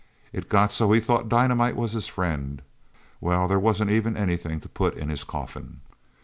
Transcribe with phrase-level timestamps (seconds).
[0.33, 2.63] It got so he thought dynamite was his friend.
[3.19, 5.81] Well, there wasn't even anything to put in his coffin..."